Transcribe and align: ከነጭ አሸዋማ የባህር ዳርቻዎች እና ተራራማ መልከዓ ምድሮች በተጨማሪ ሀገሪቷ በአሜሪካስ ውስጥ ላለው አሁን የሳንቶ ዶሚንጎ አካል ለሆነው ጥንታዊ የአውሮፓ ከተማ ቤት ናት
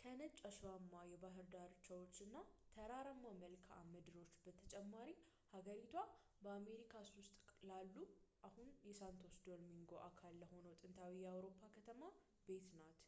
ከነጭ 0.00 0.34
አሸዋማ 0.48 0.92
የባህር 1.10 1.46
ዳርቻዎች 1.54 2.14
እና 2.26 2.36
ተራራማ 2.74 3.24
መልከዓ 3.42 3.76
ምድሮች 3.90 4.32
በተጨማሪ 4.44 5.10
ሀገሪቷ 5.56 5.92
በአሜሪካስ 6.44 7.10
ውስጥ 7.18 7.36
ላለው 7.70 8.06
አሁን 8.50 8.70
የሳንቶ 8.88 9.30
ዶሚንጎ 9.50 9.92
አካል 10.10 10.34
ለሆነው 10.44 10.76
ጥንታዊ 10.80 11.14
የአውሮፓ 11.24 11.60
ከተማ 11.76 12.02
ቤት 12.48 12.70
ናት 12.80 13.04